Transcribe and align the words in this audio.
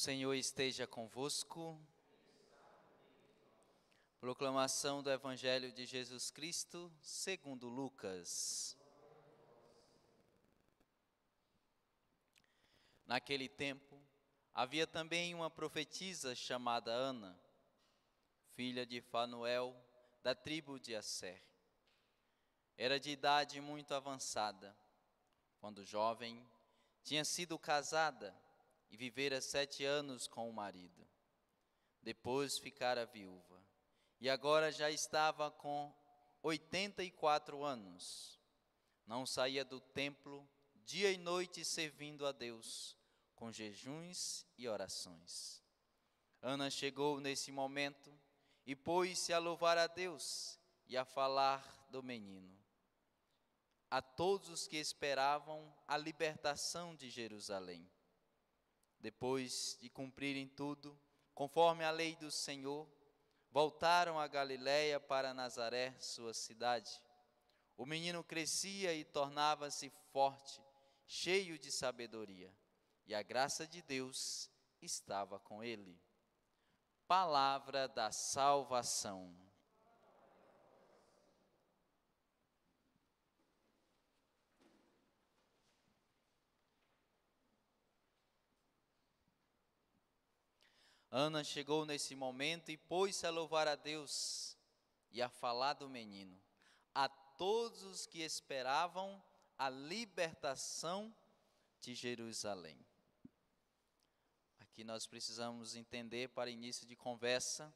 Senhor 0.00 0.32
esteja 0.32 0.86
convosco. 0.86 1.78
Proclamação 4.18 5.02
do 5.02 5.10
Evangelho 5.10 5.70
de 5.70 5.84
Jesus 5.84 6.30
Cristo, 6.30 6.90
segundo 7.02 7.68
Lucas. 7.68 8.78
Naquele 13.04 13.46
tempo, 13.46 14.00
havia 14.54 14.86
também 14.86 15.34
uma 15.34 15.50
profetisa 15.50 16.34
chamada 16.34 16.90
Ana, 16.90 17.38
filha 18.54 18.86
de 18.86 19.02
Fanuel, 19.02 19.76
da 20.22 20.34
tribo 20.34 20.80
de 20.80 20.96
Asser. 20.96 21.42
Era 22.78 22.98
de 22.98 23.10
idade 23.10 23.60
muito 23.60 23.92
avançada. 23.92 24.74
Quando 25.60 25.84
jovem, 25.84 26.42
tinha 27.04 27.22
sido 27.22 27.58
casada 27.58 28.34
e 28.90 28.96
vivera 28.96 29.40
sete 29.40 29.84
anos 29.84 30.26
com 30.26 30.48
o 30.48 30.52
marido. 30.52 31.06
Depois 32.02 32.58
ficara 32.58 33.06
viúva. 33.06 33.62
E 34.20 34.28
agora 34.28 34.72
já 34.72 34.90
estava 34.90 35.50
com 35.50 35.94
84 36.42 37.62
anos. 37.62 38.38
Não 39.06 39.24
saía 39.24 39.64
do 39.64 39.80
templo 39.80 40.48
dia 40.84 41.12
e 41.12 41.16
noite 41.16 41.64
servindo 41.64 42.26
a 42.26 42.32
Deus, 42.32 42.96
com 43.36 43.52
jejuns 43.52 44.44
e 44.58 44.66
orações. 44.68 45.62
Ana 46.42 46.68
chegou 46.68 47.20
nesse 47.20 47.52
momento 47.52 48.12
e 48.66 48.74
pôs-se 48.74 49.32
a 49.32 49.38
louvar 49.38 49.78
a 49.78 49.86
Deus 49.86 50.58
e 50.88 50.96
a 50.96 51.04
falar 51.04 51.86
do 51.90 52.02
menino. 52.02 52.58
A 53.90 54.02
todos 54.02 54.48
os 54.48 54.66
que 54.66 54.76
esperavam 54.76 55.72
a 55.86 55.96
libertação 55.96 56.94
de 56.96 57.08
Jerusalém 57.08 57.88
depois 59.00 59.76
de 59.80 59.88
cumprirem 59.88 60.46
tudo, 60.48 60.98
conforme 61.34 61.84
a 61.84 61.90
lei 61.90 62.16
do 62.16 62.30
Senhor, 62.30 62.88
voltaram 63.50 64.18
a 64.20 64.26
Galiléia 64.28 65.00
para 65.00 65.34
Nazaré, 65.34 65.94
sua 65.98 66.34
cidade. 66.34 66.90
O 67.76 67.86
menino 67.86 68.22
crescia 68.22 68.94
e 68.94 69.04
tornava-se 69.04 69.90
forte, 70.12 70.60
cheio 71.06 71.58
de 71.58 71.72
sabedoria, 71.72 72.54
e 73.06 73.14
a 73.14 73.22
graça 73.22 73.66
de 73.66 73.82
Deus 73.82 74.50
estava 74.82 75.40
com 75.40 75.64
ele. 75.64 75.98
Palavra 77.06 77.88
da 77.88 78.12
salvação. 78.12 79.34
Ana 91.10 91.42
chegou 91.42 91.84
nesse 91.84 92.14
momento 92.14 92.70
e 92.70 92.76
pôs-se 92.76 93.26
a 93.26 93.30
louvar 93.30 93.66
a 93.66 93.74
Deus 93.74 94.56
e 95.10 95.20
a 95.20 95.28
falar 95.28 95.74
do 95.74 95.88
menino, 95.88 96.40
a 96.94 97.08
todos 97.08 97.82
os 97.82 98.06
que 98.06 98.22
esperavam 98.22 99.20
a 99.58 99.68
libertação 99.68 101.12
de 101.80 101.96
Jerusalém. 101.96 102.78
Aqui 104.60 104.84
nós 104.84 105.04
precisamos 105.06 105.74
entender, 105.74 106.28
para 106.28 106.48
início 106.48 106.86
de 106.86 106.94
conversa, 106.94 107.74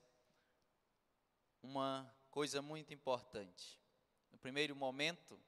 uma 1.61 2.09
coisa 2.31 2.63
muito 2.63 2.95
importante. 2.95 3.81
No 4.31 4.39
primeiro 4.39 4.77
momento, 4.77 5.41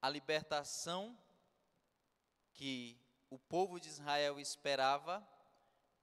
a 0.00 0.08
libertação 0.08 1.18
que 2.54 2.96
o 3.28 3.38
povo 3.38 3.80
de 3.80 3.88
Israel 3.88 4.38
esperava 4.38 5.26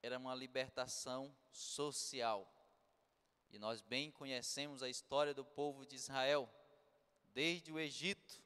era 0.06 0.20
uma 0.20 0.36
libertação 0.36 1.36
social. 1.52 2.48
E 3.50 3.58
nós 3.58 3.81
bem 3.81 4.12
conhecemos 4.12 4.84
a 4.84 4.89
história 4.89 5.34
do 5.34 5.44
povo 5.44 5.84
de 5.84 5.96
Israel, 5.96 6.47
desde 7.34 7.72
o 7.72 7.80
Egito, 7.80 8.40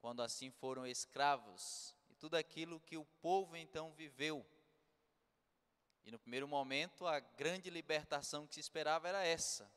quando 0.00 0.22
assim 0.22 0.50
foram 0.50 0.86
escravos, 0.86 1.94
e 2.08 2.14
tudo 2.14 2.34
aquilo 2.34 2.80
que 2.80 2.96
o 2.96 3.04
povo 3.20 3.58
então 3.58 3.92
viveu. 3.92 4.42
E 6.06 6.10
no 6.10 6.18
primeiro 6.18 6.48
momento, 6.48 7.06
a 7.06 7.20
grande 7.20 7.68
libertação 7.68 8.46
que 8.46 8.54
se 8.54 8.60
esperava 8.60 9.08
era 9.08 9.22
essa. 9.22 9.70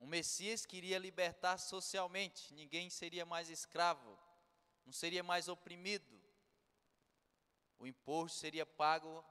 O 0.00 0.06
Messias 0.06 0.66
queria 0.66 0.98
libertar 0.98 1.58
socialmente, 1.58 2.52
ninguém 2.52 2.90
seria 2.90 3.24
mais 3.24 3.48
escravo, 3.48 4.18
não 4.84 4.92
seria 4.92 5.22
mais 5.22 5.46
oprimido. 5.46 6.20
O 7.78 7.86
imposto 7.86 8.38
seria 8.38 8.66
pago 8.66 9.24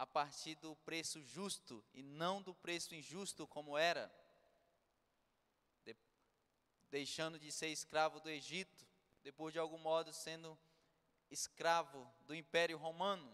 a 0.00 0.06
partir 0.06 0.54
do 0.54 0.74
preço 0.76 1.22
justo 1.22 1.84
e 1.92 2.02
não 2.02 2.40
do 2.40 2.54
preço 2.54 2.94
injusto 2.94 3.46
como 3.46 3.76
era, 3.76 4.10
de, 5.84 5.94
deixando 6.88 7.38
de 7.38 7.52
ser 7.52 7.68
escravo 7.68 8.18
do 8.18 8.30
Egito, 8.30 8.86
depois 9.22 9.52
de 9.52 9.58
algum 9.58 9.76
modo 9.76 10.10
sendo 10.10 10.58
escravo 11.30 12.10
do 12.22 12.34
Império 12.34 12.78
Romano, 12.78 13.30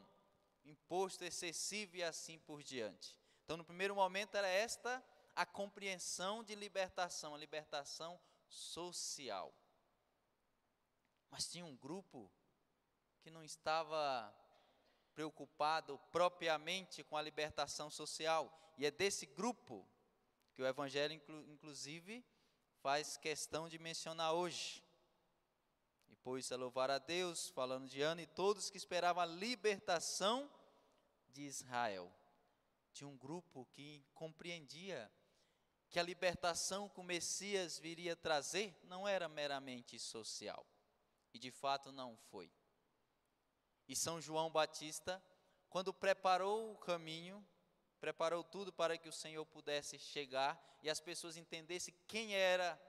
imposto 0.64 1.22
excessivo 1.22 1.98
e 1.98 2.02
assim 2.02 2.36
por 2.40 2.64
diante. 2.64 3.16
Então, 3.44 3.56
no 3.56 3.64
primeiro 3.64 3.94
momento 3.94 4.34
era 4.34 4.48
esta 4.48 5.00
a 5.36 5.46
compreensão 5.46 6.42
de 6.42 6.56
libertação, 6.56 7.32
a 7.32 7.38
libertação 7.38 8.18
social. 8.48 9.54
Mas 11.30 11.46
tinha 11.48 11.64
um 11.64 11.76
grupo 11.76 12.28
que 13.20 13.30
não 13.30 13.44
estava 13.44 14.34
preocupado 15.16 15.98
propriamente 16.12 17.02
com 17.02 17.16
a 17.16 17.22
libertação 17.22 17.90
social. 17.90 18.52
E 18.76 18.84
é 18.84 18.90
desse 18.90 19.24
grupo 19.24 19.88
que 20.54 20.60
o 20.60 20.66
Evangelho, 20.66 21.14
inclusive, 21.48 22.22
faz 22.82 23.16
questão 23.16 23.66
de 23.66 23.78
mencionar 23.78 24.34
hoje. 24.34 24.84
E 26.08 26.14
pôs 26.16 26.52
a 26.52 26.56
louvar 26.56 26.90
a 26.90 26.98
Deus, 26.98 27.48
falando 27.48 27.88
de 27.88 28.02
Ana 28.02 28.20
e 28.20 28.26
todos 28.26 28.68
que 28.68 28.76
esperavam 28.76 29.22
a 29.22 29.26
libertação 29.26 30.50
de 31.30 31.42
Israel. 31.42 32.12
Tinha 32.92 33.08
um 33.08 33.16
grupo 33.16 33.66
que 33.72 34.04
compreendia 34.12 35.10
que 35.88 35.98
a 35.98 36.02
libertação 36.02 36.90
que 36.90 37.00
o 37.00 37.04
Messias 37.04 37.78
viria 37.78 38.14
trazer 38.14 38.78
não 38.84 39.08
era 39.08 39.30
meramente 39.30 39.98
social. 39.98 40.66
E 41.32 41.38
de 41.38 41.50
fato 41.50 41.90
não 41.90 42.16
foi. 42.30 42.50
E 43.88 43.94
São 43.94 44.20
João 44.20 44.50
Batista, 44.50 45.22
quando 45.68 45.92
preparou 45.92 46.72
o 46.72 46.78
caminho, 46.78 47.46
preparou 48.00 48.42
tudo 48.42 48.72
para 48.72 48.98
que 48.98 49.08
o 49.08 49.12
Senhor 49.12 49.44
pudesse 49.46 49.98
chegar 49.98 50.60
e 50.82 50.90
as 50.90 51.00
pessoas 51.00 51.36
entendessem 51.36 51.94
quem 52.06 52.34
era 52.34 52.80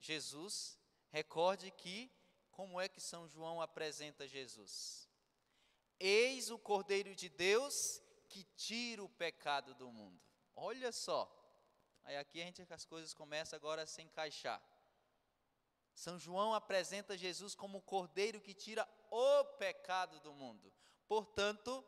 Jesus, 0.00 0.78
recorde 1.10 1.70
que 1.70 2.10
como 2.50 2.80
é 2.80 2.88
que 2.88 3.00
São 3.00 3.28
João 3.28 3.60
apresenta 3.60 4.26
Jesus? 4.26 5.08
Eis 6.00 6.50
o 6.50 6.58
Cordeiro 6.58 7.14
de 7.14 7.28
Deus 7.28 8.02
que 8.28 8.44
tira 8.56 9.02
o 9.02 9.08
pecado 9.08 9.74
do 9.74 9.90
mundo. 9.90 10.20
Olha 10.54 10.90
só. 10.92 11.32
Aí 12.02 12.16
aqui 12.16 12.40
a 12.40 12.44
gente 12.44 12.66
as 12.72 12.84
coisas 12.84 13.14
começam 13.14 13.56
agora 13.56 13.82
a 13.82 13.86
se 13.86 14.02
encaixar. 14.02 14.60
São 15.98 16.16
João 16.16 16.54
apresenta 16.54 17.18
Jesus 17.18 17.56
como 17.56 17.78
o 17.78 17.82
cordeiro 17.82 18.40
que 18.40 18.54
tira 18.54 18.88
o 19.10 19.44
pecado 19.56 20.20
do 20.20 20.32
mundo. 20.32 20.72
Portanto, 21.08 21.84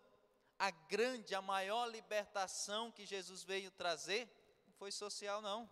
a 0.59 0.69
grande, 0.73 1.33
a 1.33 1.41
maior 1.41 1.87
libertação 1.87 2.91
que 2.91 3.07
Jesus 3.07 3.45
veio 3.45 3.71
trazer 3.71 4.29
não 4.67 4.75
foi 4.75 4.91
social, 4.91 5.41
não. 5.41 5.71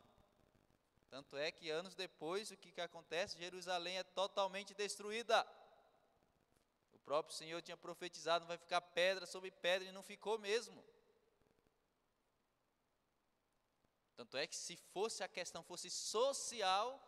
Tanto 1.10 1.36
é 1.36 1.50
que 1.50 1.68
anos 1.68 1.96
depois, 1.96 2.52
o 2.52 2.56
que, 2.56 2.70
que 2.70 2.80
acontece? 2.80 3.36
Jerusalém 3.36 3.98
é 3.98 4.04
totalmente 4.04 4.72
destruída. 4.72 5.44
O 6.92 6.98
próprio 7.00 7.34
Senhor 7.34 7.60
tinha 7.60 7.76
profetizado: 7.76 8.46
vai 8.46 8.56
ficar 8.56 8.80
pedra 8.80 9.26
sobre 9.26 9.50
pedra, 9.50 9.88
e 9.88 9.90
não 9.90 10.04
ficou 10.04 10.38
mesmo. 10.38 10.84
Tanto 14.14 14.36
é 14.36 14.46
que 14.46 14.54
se 14.54 14.76
fosse 14.76 15.24
a 15.24 15.28
questão 15.28 15.64
fosse 15.64 15.90
social, 15.90 17.07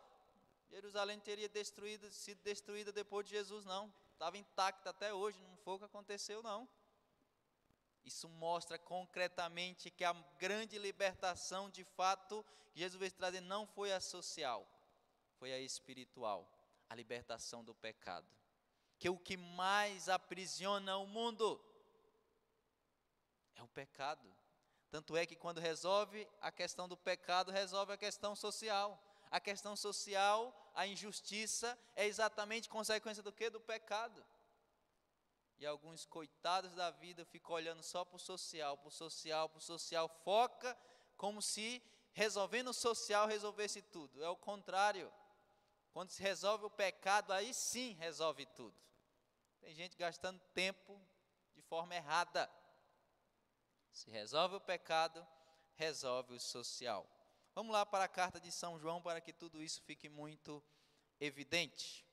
Jerusalém 0.71 1.19
teria 1.19 1.49
destruído, 1.49 2.09
sido 2.11 2.41
destruída 2.41 2.93
depois 2.93 3.25
de 3.25 3.31
Jesus, 3.33 3.65
não. 3.65 3.93
Estava 4.13 4.37
intacta 4.37 4.89
até 4.89 5.13
hoje, 5.13 5.37
não 5.41 5.57
foi 5.57 5.73
o 5.75 5.79
que 5.79 5.85
aconteceu, 5.85 6.41
não. 6.41 6.67
Isso 8.05 8.29
mostra 8.29 8.79
concretamente 8.79 9.91
que 9.91 10.05
a 10.05 10.13
grande 10.39 10.79
libertação, 10.79 11.69
de 11.69 11.83
fato, 11.83 12.43
que 12.71 12.79
Jesus 12.79 12.97
veio 12.97 13.11
trazer 13.11 13.41
não 13.41 13.67
foi 13.67 13.91
a 13.91 13.99
social, 13.99 14.65
foi 15.37 15.51
a 15.51 15.59
espiritual, 15.59 16.49
a 16.89 16.95
libertação 16.95 17.63
do 17.63 17.75
pecado. 17.75 18.27
Que 18.97 19.09
o 19.09 19.17
que 19.17 19.35
mais 19.35 20.07
aprisiona 20.07 20.97
o 20.97 21.05
mundo 21.05 21.59
é 23.55 23.61
o 23.61 23.67
pecado. 23.67 24.25
Tanto 24.89 25.17
é 25.17 25.25
que 25.25 25.35
quando 25.35 25.59
resolve 25.59 26.27
a 26.39 26.51
questão 26.51 26.87
do 26.87 26.95
pecado, 26.95 27.51
resolve 27.51 27.91
a 27.91 27.97
questão 27.97 28.35
social 28.35 29.10
a 29.31 29.39
questão 29.39 29.75
social, 29.77 30.53
a 30.75 30.85
injustiça, 30.85 31.79
é 31.95 32.05
exatamente 32.05 32.69
consequência 32.69 33.23
do 33.23 33.31
que? 33.31 33.49
Do 33.49 33.61
pecado. 33.61 34.23
E 35.57 35.65
alguns 35.65 36.05
coitados 36.05 36.75
da 36.75 36.91
vida 36.91 37.23
ficam 37.23 37.55
olhando 37.55 37.81
só 37.81 38.03
para 38.03 38.17
o 38.17 38.19
social, 38.19 38.77
para 38.77 38.89
o 38.89 38.91
social, 38.91 39.47
para 39.47 39.59
o 39.59 39.61
social, 39.61 40.09
foca 40.23 40.77
como 41.15 41.41
se 41.41 41.81
resolvendo 42.13 42.69
o 42.69 42.73
social 42.73 43.27
resolvesse 43.27 43.81
tudo. 43.81 44.23
É 44.23 44.27
o 44.27 44.35
contrário. 44.35 45.11
Quando 45.93 46.09
se 46.09 46.21
resolve 46.21 46.65
o 46.65 46.69
pecado, 46.69 47.31
aí 47.31 47.53
sim 47.53 47.93
resolve 47.93 48.45
tudo. 48.47 48.75
Tem 49.59 49.73
gente 49.75 49.95
gastando 49.95 50.39
tempo 50.53 50.99
de 51.53 51.61
forma 51.61 51.95
errada. 51.95 52.49
Se 53.91 54.09
resolve 54.09 54.55
o 54.55 54.61
pecado, 54.61 55.25
resolve 55.75 56.33
o 56.33 56.39
social. 56.39 57.05
Vamos 57.53 57.73
lá 57.73 57.85
para 57.85 58.05
a 58.05 58.07
carta 58.07 58.39
de 58.39 58.51
São 58.51 58.79
João 58.79 59.01
para 59.01 59.19
que 59.19 59.33
tudo 59.33 59.61
isso 59.61 59.81
fique 59.81 60.07
muito 60.07 60.63
evidente. 61.19 62.05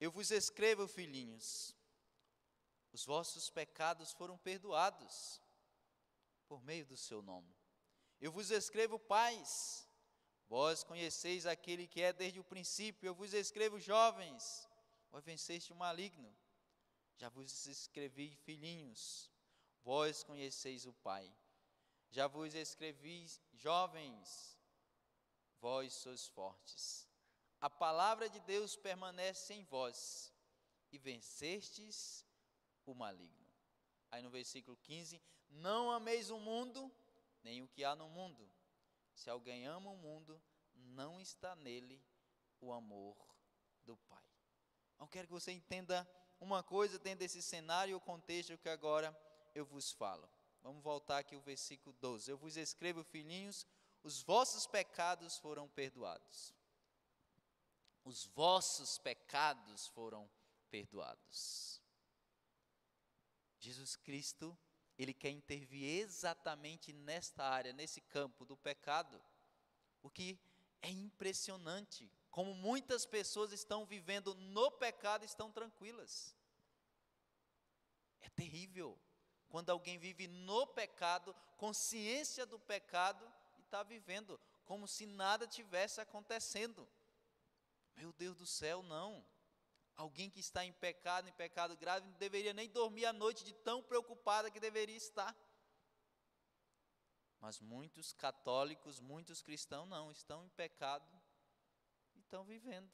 Eu 0.00 0.12
vos 0.12 0.30
escrevo, 0.30 0.86
filhinhos, 0.86 1.74
os 2.92 3.04
vossos 3.04 3.50
pecados 3.50 4.12
foram 4.12 4.38
perdoados 4.38 5.42
por 6.46 6.62
meio 6.62 6.86
do 6.86 6.96
seu 6.96 7.20
nome. 7.20 7.52
Eu 8.20 8.30
vos 8.30 8.52
escrevo, 8.52 8.96
pais, 8.96 9.87
vós 10.48 10.82
conheceis 10.82 11.46
aquele 11.46 11.86
que 11.86 12.00
é 12.02 12.12
desde 12.12 12.40
o 12.40 12.44
princípio. 12.44 13.06
Eu 13.06 13.14
vos 13.14 13.32
escrevo, 13.34 13.78
jovens, 13.78 14.68
vós 15.10 15.24
venceste 15.24 15.72
o 15.72 15.76
maligno. 15.76 16.34
Já 17.16 17.28
vos 17.28 17.66
escrevi, 17.66 18.36
filhinhos, 18.36 19.30
vós 19.82 20.22
conheceis 20.22 20.86
o 20.86 20.92
Pai. 20.92 21.30
Já 22.10 22.26
vos 22.26 22.54
escrevi, 22.54 23.26
jovens, 23.54 24.58
vós 25.60 25.92
sois 25.92 26.26
fortes. 26.28 27.08
A 27.60 27.68
palavra 27.68 28.30
de 28.30 28.40
Deus 28.40 28.76
permanece 28.76 29.52
em 29.52 29.64
vós 29.64 30.32
e 30.92 30.98
vencestes 30.98 32.24
o 32.86 32.94
maligno. 32.94 33.52
Aí 34.10 34.22
no 34.22 34.30
versículo 34.30 34.76
15: 34.76 35.20
Não 35.50 35.90
ameis 35.90 36.30
o 36.30 36.38
mundo, 36.38 36.90
nem 37.42 37.62
o 37.62 37.68
que 37.68 37.84
há 37.84 37.94
no 37.94 38.08
mundo. 38.08 38.48
Se 39.18 39.28
alguém 39.28 39.66
ama 39.66 39.90
o 39.90 39.96
mundo, 39.96 40.40
não 40.74 41.20
está 41.20 41.56
nele 41.56 42.00
o 42.60 42.72
amor 42.72 43.16
do 43.82 43.96
Pai. 43.96 44.22
Eu 44.96 45.08
quero 45.08 45.26
que 45.26 45.32
você 45.32 45.50
entenda 45.50 46.08
uma 46.38 46.62
coisa 46.62 47.00
dentro 47.00 47.18
desse 47.18 47.42
cenário 47.42 47.90
e 47.90 47.94
o 47.96 48.00
contexto 48.00 48.56
que 48.56 48.68
agora 48.68 49.12
eu 49.56 49.66
vos 49.66 49.90
falo. 49.90 50.30
Vamos 50.62 50.84
voltar 50.84 51.18
aqui 51.18 51.34
o 51.34 51.40
versículo 51.40 51.92
12. 52.00 52.30
Eu 52.30 52.38
vos 52.38 52.56
escrevo, 52.56 53.02
filhinhos, 53.02 53.66
os 54.04 54.22
vossos 54.22 54.68
pecados 54.68 55.36
foram 55.36 55.68
perdoados. 55.68 56.54
Os 58.04 58.24
vossos 58.24 58.98
pecados 58.98 59.88
foram 59.88 60.30
perdoados. 60.70 61.82
Jesus 63.58 63.96
Cristo, 63.96 64.56
ele 64.98 65.14
quer 65.14 65.30
intervir 65.30 66.00
exatamente 66.00 66.92
nesta 66.92 67.44
área, 67.44 67.72
nesse 67.72 68.00
campo 68.00 68.44
do 68.44 68.56
pecado. 68.56 69.20
O 70.02 70.10
que 70.10 70.38
é 70.82 70.90
impressionante, 70.90 72.10
como 72.30 72.52
muitas 72.54 73.06
pessoas 73.06 73.52
estão 73.52 73.86
vivendo 73.86 74.34
no 74.34 74.70
pecado 74.72 75.22
e 75.22 75.26
estão 75.26 75.52
tranquilas. 75.52 76.34
É 78.20 78.28
terrível 78.28 78.98
quando 79.48 79.70
alguém 79.70 79.98
vive 79.98 80.26
no 80.26 80.66
pecado, 80.66 81.34
consciência 81.56 82.44
do 82.44 82.58
pecado 82.58 83.24
e 83.56 83.60
está 83.60 83.82
vivendo 83.82 84.38
como 84.64 84.86
se 84.86 85.06
nada 85.06 85.46
tivesse 85.46 86.00
acontecendo. 86.00 86.86
Meu 87.96 88.12
Deus 88.12 88.36
do 88.36 88.46
céu, 88.46 88.82
não. 88.82 89.24
Alguém 89.98 90.30
que 90.30 90.38
está 90.38 90.64
em 90.64 90.72
pecado, 90.72 91.28
em 91.28 91.32
pecado 91.32 91.76
grave, 91.76 92.06
não 92.06 92.16
deveria 92.18 92.52
nem 92.52 92.70
dormir 92.70 93.04
à 93.04 93.12
noite 93.12 93.44
de 93.44 93.52
tão 93.52 93.82
preocupada 93.82 94.48
que 94.48 94.60
deveria 94.60 94.96
estar. 94.96 95.36
Mas 97.40 97.58
muitos 97.58 98.12
católicos, 98.12 99.00
muitos 99.00 99.42
cristãos 99.42 99.88
não, 99.88 100.12
estão 100.12 100.44
em 100.44 100.48
pecado 100.50 101.04
e 102.14 102.20
estão 102.20 102.44
vivendo. 102.44 102.88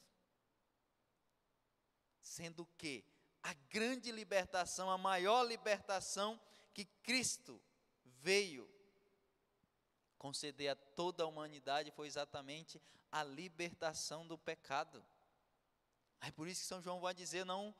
Sendo 2.19 2.65
que 2.75 3.05
a 3.43 3.53
grande 3.53 4.11
libertação, 4.11 4.89
a 4.89 4.97
maior 4.97 5.43
libertação 5.43 6.41
que 6.73 6.85
Cristo 7.03 7.61
veio 8.03 8.67
conceder 10.17 10.69
a 10.69 10.75
toda 10.75 11.21
a 11.23 11.27
humanidade 11.27 11.91
foi 11.91 12.07
exatamente 12.07 12.81
a 13.11 13.23
libertação 13.23 14.25
do 14.25 14.39
pecado. 14.39 15.05
É 16.21 16.31
por 16.31 16.47
isso 16.47 16.61
que 16.61 16.67
São 16.67 16.81
João 16.81 16.99
vai 16.99 17.13
dizer: 17.13 17.45
não 17.45 17.73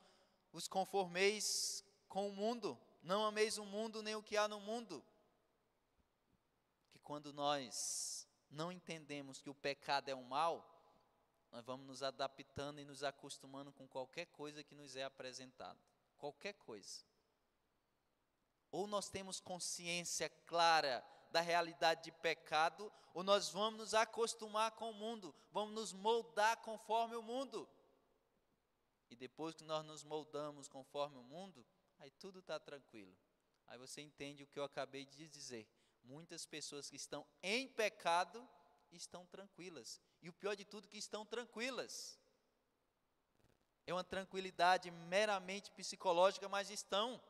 os 0.52 0.68
conformeis 0.68 1.84
com 2.08 2.28
o 2.28 2.32
mundo, 2.32 2.78
não 3.02 3.24
ameis 3.24 3.58
o 3.58 3.64
mundo 3.64 4.02
nem 4.02 4.14
o 4.14 4.22
que 4.22 4.36
há 4.36 4.48
no 4.48 4.60
mundo. 4.60 5.04
Que 6.90 6.98
quando 6.98 7.32
nós 7.32 8.26
não 8.50 8.72
entendemos 8.72 9.40
que 9.40 9.50
o 9.50 9.54
pecado 9.54 10.08
é 10.08 10.14
um 10.14 10.24
mal, 10.24 10.76
nós 11.52 11.64
vamos 11.64 11.86
nos 11.86 12.02
adaptando 12.02 12.80
e 12.80 12.84
nos 12.84 13.02
acostumando 13.02 13.72
com 13.72 13.86
qualquer 13.86 14.26
coisa 14.26 14.62
que 14.62 14.74
nos 14.74 14.96
é 14.96 15.04
apresentado. 15.04 15.78
Qualquer 16.18 16.54
coisa. 16.54 17.04
Ou 18.70 18.86
nós 18.86 19.08
temos 19.08 19.40
consciência 19.40 20.28
clara 20.46 21.04
da 21.30 21.40
realidade 21.40 22.04
de 22.04 22.12
pecado, 22.12 22.92
ou 23.14 23.22
nós 23.22 23.48
vamos 23.50 23.78
nos 23.78 23.94
acostumar 23.94 24.72
com 24.72 24.90
o 24.90 24.94
mundo, 24.94 25.34
vamos 25.52 25.74
nos 25.74 25.92
moldar 25.92 26.56
conforme 26.58 27.16
o 27.16 27.22
mundo. 27.22 27.68
Depois 29.16 29.54
que 29.54 29.64
nós 29.64 29.84
nos 29.84 30.04
moldamos 30.04 30.68
conforme 30.68 31.18
o 31.18 31.22
mundo, 31.22 31.66
aí 31.98 32.10
tudo 32.10 32.38
está 32.38 32.58
tranquilo. 32.60 33.16
Aí 33.66 33.78
você 33.78 34.00
entende 34.00 34.42
o 34.42 34.46
que 34.46 34.58
eu 34.58 34.64
acabei 34.64 35.04
de 35.04 35.26
dizer. 35.28 35.68
Muitas 36.04 36.46
pessoas 36.46 36.88
que 36.88 36.96
estão 36.96 37.26
em 37.42 37.66
pecado 37.68 38.48
estão 38.92 39.26
tranquilas. 39.26 40.00
E 40.22 40.28
o 40.28 40.32
pior 40.32 40.54
de 40.54 40.64
tudo, 40.64 40.88
que 40.88 40.98
estão 40.98 41.26
tranquilas. 41.26 42.18
É 43.86 43.92
uma 43.92 44.04
tranquilidade 44.04 44.90
meramente 44.90 45.70
psicológica, 45.72 46.48
mas 46.48 46.70
estão. 46.70 47.20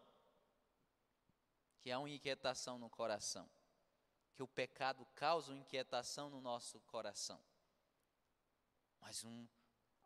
Que 1.80 1.90
há 1.90 1.98
uma 1.98 2.10
inquietação 2.10 2.78
no 2.78 2.90
coração. 2.90 3.48
Que 4.34 4.42
o 4.42 4.48
pecado 4.48 5.06
causa 5.14 5.52
uma 5.52 5.58
inquietação 5.58 6.28
no 6.28 6.40
nosso 6.40 6.80
coração. 6.80 7.42
Mas 9.00 9.24
um, 9.24 9.46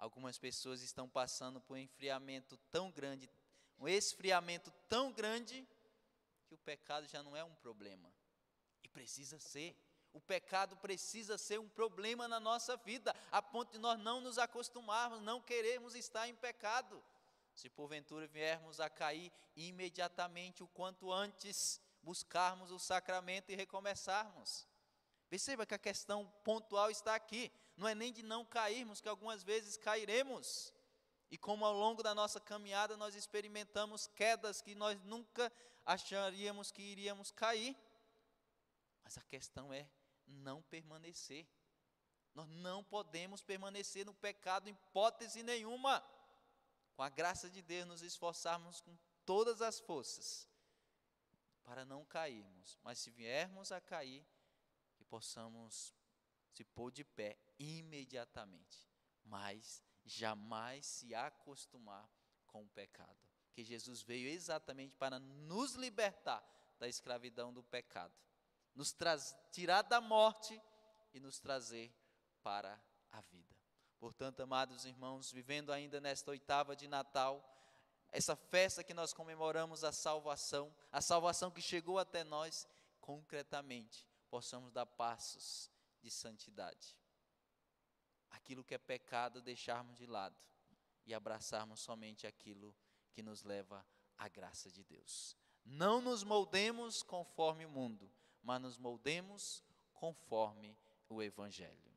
Algumas 0.00 0.38
pessoas 0.38 0.80
estão 0.80 1.06
passando 1.06 1.60
por 1.60 1.74
um 1.74 1.76
enfriamento 1.76 2.56
tão 2.70 2.90
grande, 2.90 3.30
um 3.78 3.86
esfriamento 3.86 4.70
tão 4.88 5.12
grande, 5.12 5.68
que 6.46 6.54
o 6.54 6.56
pecado 6.56 7.06
já 7.06 7.22
não 7.22 7.36
é 7.36 7.44
um 7.44 7.54
problema. 7.56 8.10
E 8.82 8.88
precisa 8.88 9.38
ser. 9.38 9.76
O 10.14 10.18
pecado 10.18 10.74
precisa 10.78 11.36
ser 11.36 11.60
um 11.60 11.68
problema 11.68 12.26
na 12.26 12.40
nossa 12.40 12.78
vida, 12.78 13.14
a 13.30 13.42
ponto 13.42 13.72
de 13.72 13.78
nós 13.78 14.00
não 14.00 14.22
nos 14.22 14.38
acostumarmos, 14.38 15.20
não 15.20 15.38
queremos 15.38 15.94
estar 15.94 16.26
em 16.26 16.34
pecado. 16.34 17.04
Se 17.54 17.68
porventura 17.68 18.26
viermos 18.26 18.80
a 18.80 18.88
cair 18.88 19.30
imediatamente, 19.54 20.62
o 20.62 20.68
quanto 20.68 21.12
antes, 21.12 21.78
buscarmos 22.02 22.70
o 22.70 22.78
sacramento 22.78 23.52
e 23.52 23.54
recomeçarmos. 23.54 24.66
Perceba 25.28 25.66
que 25.66 25.74
a 25.74 25.78
questão 25.78 26.26
pontual 26.42 26.90
está 26.90 27.14
aqui 27.14 27.52
não 27.80 27.88
é 27.88 27.94
nem 27.94 28.12
de 28.12 28.22
não 28.22 28.44
cairmos, 28.44 29.00
que 29.00 29.08
algumas 29.08 29.42
vezes 29.42 29.78
cairemos. 29.78 30.72
E 31.30 31.38
como 31.38 31.64
ao 31.64 31.72
longo 31.72 32.02
da 32.02 32.14
nossa 32.14 32.38
caminhada 32.38 32.94
nós 32.94 33.14
experimentamos 33.14 34.06
quedas 34.06 34.60
que 34.60 34.74
nós 34.74 35.00
nunca 35.02 35.50
acharíamos 35.86 36.70
que 36.70 36.82
iríamos 36.82 37.30
cair. 37.30 37.74
Mas 39.02 39.16
a 39.16 39.22
questão 39.22 39.72
é 39.72 39.88
não 40.26 40.60
permanecer. 40.60 41.48
Nós 42.34 42.46
não 42.48 42.84
podemos 42.84 43.42
permanecer 43.42 44.04
no 44.04 44.12
pecado 44.12 44.68
em 44.68 44.72
hipótese 44.72 45.42
nenhuma. 45.42 46.04
Com 46.94 47.02
a 47.02 47.08
graça 47.08 47.48
de 47.48 47.62
Deus, 47.62 47.86
nos 47.86 48.02
esforçarmos 48.02 48.82
com 48.82 48.94
todas 49.24 49.62
as 49.62 49.80
forças 49.80 50.46
para 51.64 51.86
não 51.86 52.04
cairmos. 52.04 52.78
Mas 52.82 52.98
se 52.98 53.10
viermos 53.10 53.72
a 53.72 53.80
cair, 53.80 54.22
que 54.96 55.04
possamos 55.04 55.94
se 56.52 56.64
pôr 56.64 56.90
de 56.90 57.04
pé 57.04 57.38
imediatamente, 57.58 58.88
mas 59.24 59.82
jamais 60.04 60.86
se 60.86 61.14
acostumar 61.14 62.10
com 62.46 62.62
o 62.62 62.68
pecado. 62.68 63.18
Que 63.52 63.64
Jesus 63.64 64.02
veio 64.02 64.28
exatamente 64.28 64.96
para 64.96 65.18
nos 65.18 65.74
libertar 65.74 66.44
da 66.78 66.88
escravidão 66.88 67.52
do 67.52 67.62
pecado, 67.62 68.14
nos 68.74 68.94
tirar 69.52 69.82
da 69.82 70.00
morte 70.00 70.60
e 71.12 71.20
nos 71.20 71.38
trazer 71.38 71.92
para 72.42 72.80
a 73.10 73.20
vida. 73.20 73.54
Portanto, 73.98 74.40
amados 74.40 74.86
irmãos, 74.86 75.30
vivendo 75.30 75.72
ainda 75.72 76.00
nesta 76.00 76.30
oitava 76.30 76.74
de 76.74 76.88
Natal, 76.88 77.44
essa 78.10 78.34
festa 78.34 78.82
que 78.82 78.94
nós 78.94 79.12
comemoramos 79.12 79.84
a 79.84 79.92
salvação, 79.92 80.74
a 80.90 81.00
salvação 81.00 81.50
que 81.50 81.60
chegou 81.60 81.98
até 81.98 82.24
nós 82.24 82.66
concretamente, 83.00 84.08
possamos 84.30 84.72
dar 84.72 84.86
passos 84.86 85.69
de 86.00 86.10
santidade. 86.10 86.96
Aquilo 88.30 88.64
que 88.64 88.74
é 88.74 88.78
pecado, 88.78 89.42
deixarmos 89.42 89.98
de 89.98 90.06
lado 90.06 90.38
e 91.06 91.14
abraçarmos 91.14 91.80
somente 91.80 92.26
aquilo 92.26 92.74
que 93.12 93.22
nos 93.22 93.42
leva 93.42 93.84
à 94.16 94.28
graça 94.28 94.70
de 94.70 94.84
Deus. 94.84 95.36
Não 95.64 96.00
nos 96.00 96.22
moldemos 96.22 97.02
conforme 97.02 97.66
o 97.66 97.70
mundo, 97.70 98.10
mas 98.42 98.60
nos 98.60 98.78
moldemos 98.78 99.64
conforme 99.92 100.76
o 101.08 101.22
Evangelho. 101.22 101.89